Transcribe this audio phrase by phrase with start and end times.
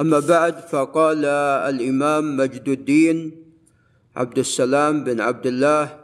[0.00, 1.24] أما بعد فقال
[1.74, 3.44] الإمام مجد الدين
[4.16, 5.96] عبد السلام بن عبد الله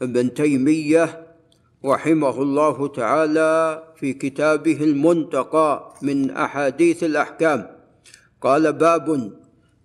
[0.00, 1.26] بن تيمية
[1.84, 7.66] رحمه الله تعالى في كتابه المنتقى من أحاديث الأحكام.
[8.40, 9.32] قال باب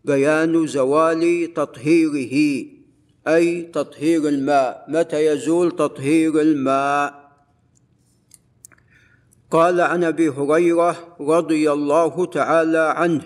[0.06, 2.66] بيان زوال تطهيره
[3.28, 4.86] أي تطهير الماء.
[4.88, 7.25] متى يزول تطهير الماء؟
[9.56, 13.22] قال عن أبي هريرة رضي الله تعالى عنه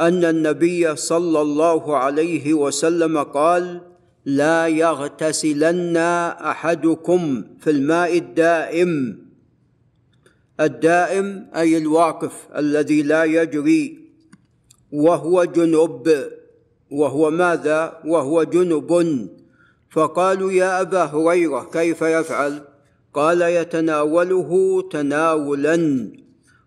[0.00, 3.80] أن النبي صلى الله عليه وسلم قال
[4.24, 9.18] لا يغتسلن أحدكم في الماء الدائم.
[10.60, 13.98] الدائم أي الواقف الذي لا يجري
[14.92, 16.24] وهو جنب
[16.90, 18.90] وهو ماذا؟ وهو جنب.
[19.90, 22.67] فقالوا يا أبا هريرة كيف يفعل؟
[23.14, 26.08] قال يتناوله تناولا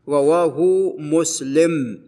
[0.07, 0.57] رواه
[0.99, 2.01] مسلم.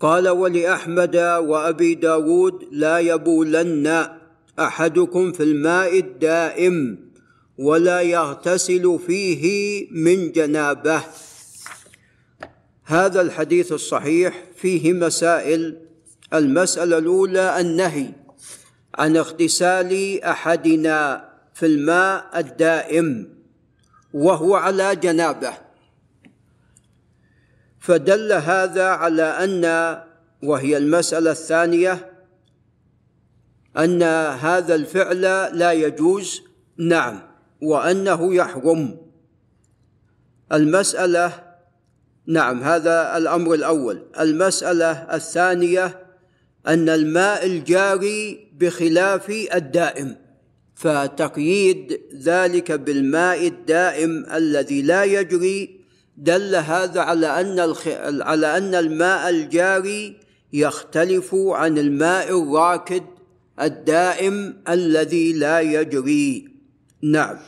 [0.00, 4.08] قال ولأحمد وأبي داود لا يبولن
[4.58, 6.98] أحدكم في الماء الدائم
[7.58, 9.44] ولا يغتسل فيه
[9.90, 11.02] من جنابه.
[12.84, 15.84] هذا الحديث الصحيح فيه مسائل.
[16.34, 18.08] المسألة الأولى النهي
[18.94, 23.34] عن اغتسال أحدنا في الماء الدائم
[24.12, 25.52] وهو على جنابه.
[27.80, 29.64] فدل هذا على أن
[30.42, 32.12] وهي المسألة الثانية
[33.76, 34.02] أن
[34.32, 35.22] هذا الفعل
[35.58, 36.42] لا يجوز.
[36.78, 37.22] نعم
[37.62, 38.98] وأنه يحرم.
[40.52, 41.54] المسألة
[42.26, 44.06] نعم هذا الأمر الأول.
[44.20, 46.06] المسألة الثانية
[46.66, 50.23] أن الماء الجاري بخلاف الدائم.
[50.74, 55.80] فتقييد ذلك بالماء الدائم الذي لا يجري
[56.16, 57.88] دل هذا على أن الخ...
[58.20, 60.16] على أن الماء الجاري
[60.52, 63.02] يختلف عن الماء الراكد
[63.60, 66.48] الدائم الذي لا يجري.
[67.02, 67.38] نعم.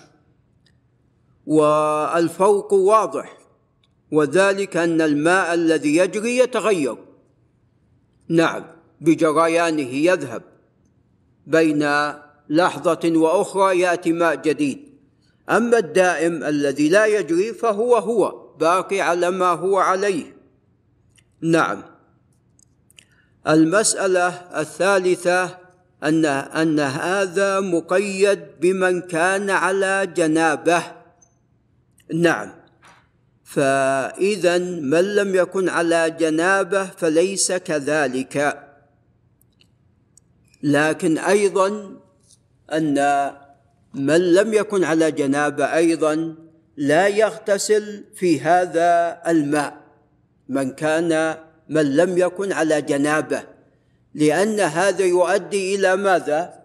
[1.46, 3.38] والفوق واضح
[4.12, 6.96] وذلك أن الماء الذي يجري يتغير.
[8.28, 8.64] نعم
[9.00, 10.42] بجريانه يذهب
[11.46, 11.82] بين
[12.48, 14.86] لحظة وأخرى يأتي ماء جديد.
[15.50, 20.36] أما الدائم الذي لا يجري فهو هو باقي على ما هو عليه.
[21.40, 21.82] نعم.
[23.48, 24.28] المسألة
[24.60, 25.58] الثالثة
[26.02, 30.82] أن أن هذا مقيد بمن كان على جنابه.
[32.14, 32.52] نعم.
[33.44, 38.62] فإذا من لم يكن على جنابه فليس كذلك.
[40.62, 41.96] لكن أيضا
[42.72, 43.30] أن
[43.94, 46.34] من لم يكن على جنابة أيضا
[46.76, 49.76] لا يغتسل في هذا الماء
[50.48, 51.36] من كان
[51.68, 53.42] من لم يكن على جنابة.
[54.14, 56.62] لأن هذا يؤدي إلى ماذا؟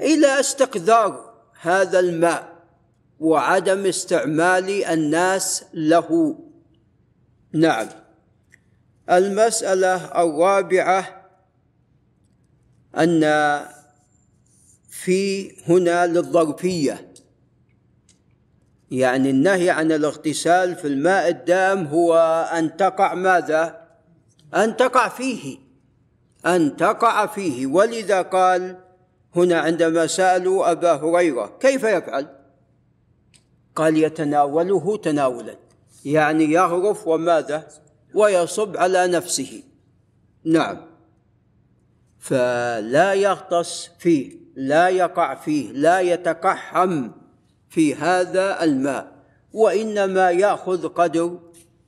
[0.00, 2.56] إلى استقذار هذا الماء
[3.20, 6.38] وعدم استعمال الناس له.
[7.52, 7.88] نعم.
[9.10, 11.26] المسألة الرابعة
[12.96, 13.24] أن
[15.02, 17.12] في هنا للظرفية.
[18.90, 22.16] يعني النهي عن الاغتسال في الماء الدام هو
[22.52, 23.86] أن تقع ماذا؟
[24.54, 25.58] أن تقع فيه.
[26.46, 27.66] أن تقع فيه.
[27.66, 28.76] ولذا قال
[29.36, 32.26] هنا عندما سألوا أبا هريرة كيف يفعل؟
[33.74, 35.56] قال يتناوله تناولا.
[36.04, 37.68] يعني يغرف وماذا؟
[38.14, 39.62] ويصب على نفسه.
[40.44, 40.76] نعم.
[42.18, 44.45] فلا يغطس فيه.
[44.56, 47.10] لا يقع فيه لا يتقحم
[47.68, 49.12] في هذا الماء.
[49.52, 51.38] وإنما يأخذ قدر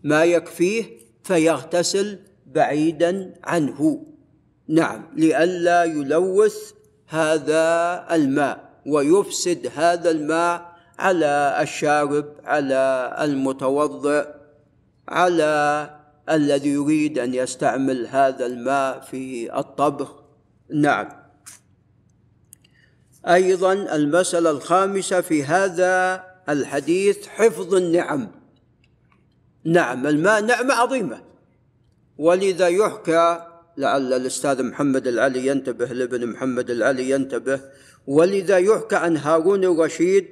[0.04, 0.84] ما يكفيه
[1.22, 4.06] فيغتسل بعيدا عنه.
[4.68, 6.72] نعم لئلا يلوث
[7.06, 14.26] هذا الماء ويفسد هذا الماء على الشارب على المتوضئ
[15.08, 15.90] على
[16.30, 20.22] الذي يريد أن يستعمل هذا الماء في الطبخ.
[20.75, 21.08] نعم.
[23.28, 28.28] أيضا المسألة الخامسة في هذا الحديث حفظ النعم.
[29.64, 31.20] نعم الماء نعمة عظيمة.
[32.19, 33.46] ولذا يحكى
[33.76, 37.60] لعل الأستاذ محمد العلي ينتبه لابن محمد العلي ينتبه
[38.06, 40.28] ولذا يحكى عن هارون الرشيد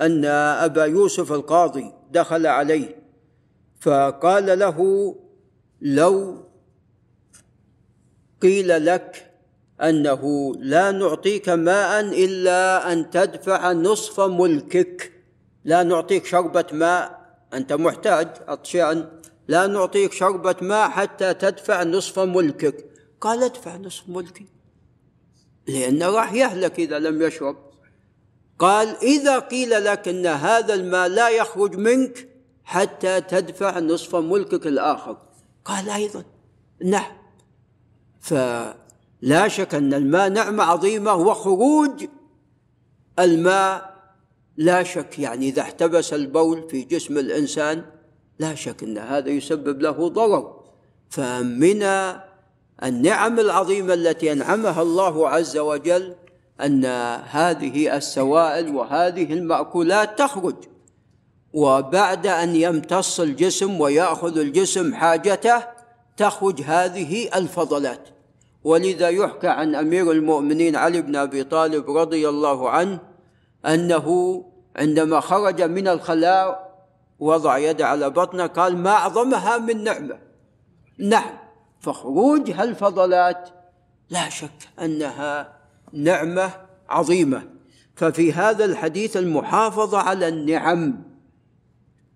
[0.00, 3.02] أن أبا يوسف القاضي دخل عليه
[3.80, 5.16] فقال له
[5.80, 6.44] لو
[8.42, 9.27] قيل لك
[9.82, 15.12] أنه لا نعطيك ماء إلا أن تدفع نصف ملكك.
[15.64, 17.18] لا نعطيك شربة ماء
[17.54, 19.08] أنت محتاج عطشان
[19.48, 22.90] لا نعطيك شربة ماء حتى تدفع نصف ملكك.
[23.20, 24.46] قال ادفع نصف ملكي.
[25.68, 27.56] لأنه راح يهلك إذا لم يشرب.
[28.58, 32.28] قال إذا قيل لك أن هذا الماء لا يخرج منك
[32.64, 35.16] حتى تدفع نصف ملكك الآخر.
[35.64, 36.24] قال أيضا
[36.84, 37.18] نعم.
[39.22, 42.04] فلا شك أن الماء نعمة عظيمة وخروج
[43.18, 43.98] الماء.
[44.56, 47.84] لا شك يعني إذا احتبس البول في جسم الإنسان
[48.38, 50.60] لا شك أن هذا يسبب له ضرر.
[51.10, 51.82] فمن
[52.82, 56.14] النعم العظيمة التي أنعمها الله عز وجل
[56.60, 56.84] أن
[57.24, 60.56] هذه السوائل وهذه المأكولات تخرج.
[61.52, 65.62] وبعد أن يمتص الجسم ويأخذ الجسم حاجته
[66.16, 68.17] تخرج هذه الفضلات.
[68.64, 72.98] ولذا يحكى عن أمير المؤمنين علي بن أبي طالب رضي الله عنه
[73.66, 74.44] أنه
[74.76, 76.68] عندما خرج من الخلاء
[77.18, 80.18] وضع يده على بطنه قال ما أعظمها من نعمة.
[80.98, 81.38] نعم
[81.80, 83.50] فخروج هالفضلات
[84.10, 85.52] لا شك أنها
[85.92, 86.50] نعمة
[86.88, 87.42] عظيمة.
[87.96, 91.02] ففي هذا الحديث المحافظة على النعم.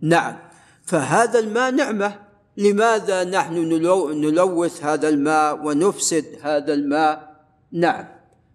[0.01, 0.39] نعم
[0.83, 2.19] فهذا الماء نعمة
[2.57, 3.55] لماذا نحن
[4.21, 7.37] نلوث هذا الماء ونفسد هذا الماء؟
[7.73, 8.05] نعم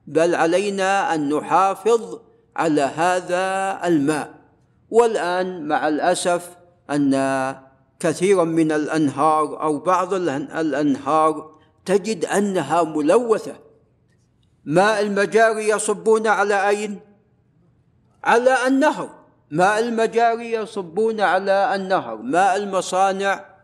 [0.07, 2.19] بل علينا أن نحافظ
[2.55, 4.33] على هذا الماء.
[4.89, 6.49] والآن مع الأسف
[6.91, 7.13] أن
[7.99, 11.51] كثيرا من الأنهار أو بعض الأنهار
[11.85, 13.55] تجد أنها ملوثة.
[14.65, 16.99] ماء المجاري يصبون على أين؟
[18.23, 19.09] على النهر.
[19.51, 22.15] ماء المجاري يصبون على النهر.
[22.15, 23.56] ماء المصانع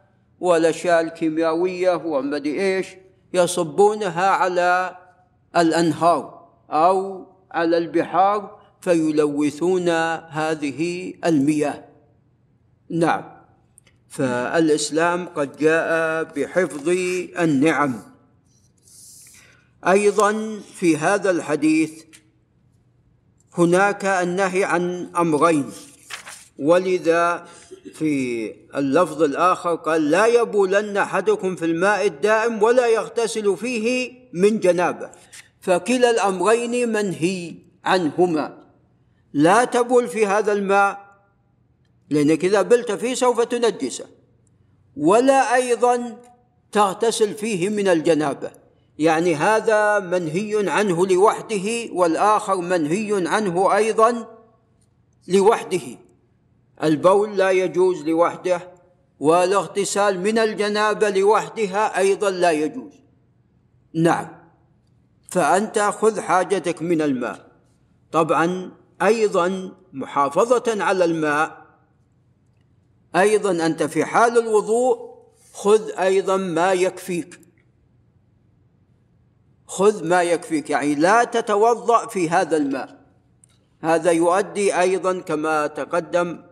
[0.43, 2.87] والأشياء الكيميائية ومدري إيش
[3.33, 4.97] يصبونها على
[5.57, 9.89] الأنهار أو على البحار فيلوثون
[10.29, 11.83] هذه المياه.
[12.89, 13.23] نعم.
[14.09, 16.89] فالإسلام قد جاء بحفظ
[17.39, 18.01] النعم.
[19.87, 22.03] أيضا في هذا الحديث
[23.53, 25.71] هناك النهي عن أمرين
[26.59, 27.47] ولذا
[27.93, 35.11] في اللفظ الآخر قال لا يبولن أحدكم في الماء الدائم ولا يغتسل فيه من جنابه.
[35.61, 38.57] فكلا الأمرين منهي عنهما.
[39.33, 41.05] لا تبول في هذا الماء
[42.09, 44.05] لأنك إذا بلت فيه سوف تنجسه.
[44.97, 46.17] ولا أيضا
[46.71, 48.51] تغتسل فيه من الجنابة.
[48.99, 54.27] يعني هذا منهي عنه لوحده والآخر منهي عنه أيضا
[55.27, 56.02] لوحده.
[56.83, 58.71] البول لا يجوز لوحده
[59.19, 62.93] والاغتسال من الجنابة لوحدها أيضا لا يجوز.
[63.93, 64.27] نعم
[65.29, 67.51] فأنت خذ حاجتك من الماء.
[68.11, 68.71] طبعا
[69.01, 71.65] أيضا محافظة على الماء.
[73.15, 75.13] أيضا أنت في حال الوضوء
[75.53, 77.39] خذ أيضا ما يكفيك.
[79.67, 83.03] خذ ما يكفيك يعني لا تتوضأ في هذا الماء.
[83.81, 86.43] هذا يؤدي أيضا كما تقدم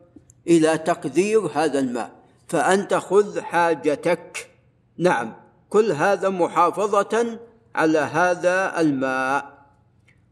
[0.47, 2.11] إلى تقدير هذا الماء.
[2.47, 4.49] فأنت خذ حاجتك.
[4.97, 5.33] نعم
[5.69, 7.39] كل هذا محافظة
[7.75, 9.61] على هذا الماء.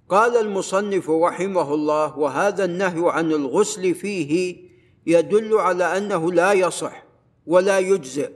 [0.09, 4.57] قال المصنف رحمه الله وهذا النهي عن الغسل فيه
[5.05, 7.03] يدل على أنه لا يصح
[7.47, 8.31] ولا يجزئ.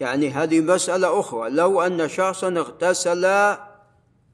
[0.00, 1.50] يعني هذه مسألة أخرى.
[1.50, 3.56] لو أن شخصا اغتسل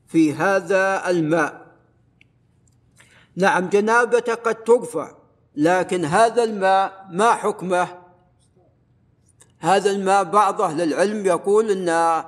[0.08, 1.66] في هذا الماء.
[3.36, 5.21] نعم جنابته قد ترفع.
[5.56, 7.88] لكن هذا الماء ما حكمه؟
[9.58, 12.24] هذا الماء بعض أهل العلم يقول انه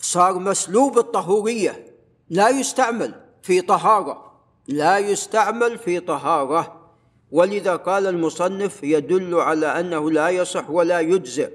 [0.00, 1.94] صار مسلوب الطهورية.
[2.30, 4.40] لا يستعمل في طهارة.
[4.68, 6.90] لا يستعمل في طهارة.
[7.30, 11.50] ولذا قال المصنف يدل على أنه لا يصح ولا يجزئ.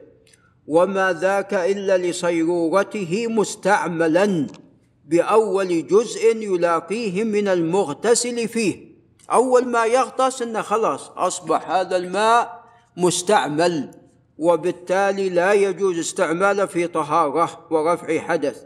[0.67, 4.47] وما ذاك إلا لصيرورته مستعملا
[5.05, 8.92] بأول جزء يلاقيه من المغتسل فيه.
[9.31, 12.63] أول ما يغطس إنه خلاص أصبح هذا الماء
[12.97, 13.91] مستعمل
[14.37, 18.63] وبالتالي لا يجوز استعماله في طهارة ورفع حدث.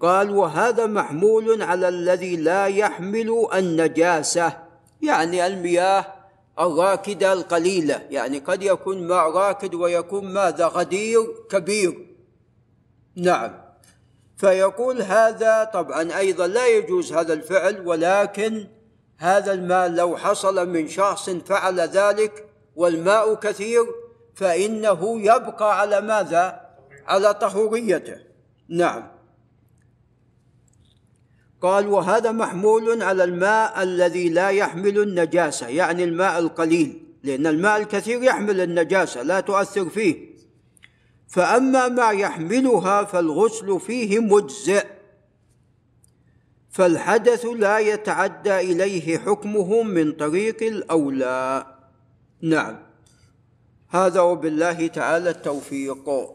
[0.00, 4.56] قال وهذا محمول على الذي لا يحمل النجاسة
[5.02, 6.06] يعني المياه
[6.58, 12.06] الراكدة القليلة يعني قد يكون ماء راكد ويكون ماذا غدير كبير.
[13.16, 13.70] نعم.
[14.36, 18.66] فيقول هذا طبعا أيضا لا يجوز هذا الفعل ولكن
[19.20, 23.86] هذا الماء لو حصل من شخص فعل ذلك والماء كثير
[24.34, 26.60] فإنه يبقى على ماذا؟
[27.06, 28.16] على طهوريته.
[28.68, 29.10] نعم.
[31.62, 38.22] قال وهذا محمول على الماء الذي لا يحمل النجاسة يعني الماء القليل لأن الماء الكثير
[38.22, 40.30] يحمل النجاسة لا تؤثر فيه.
[41.28, 44.99] فأما ما يحملها فالغسل فيه مجزئ.
[46.70, 51.66] فالحدث لا يتعدى إليه حكمه من طريق الأولى.
[52.42, 52.78] نعم.
[53.88, 56.30] هذا وبالله تعالى التوفيق.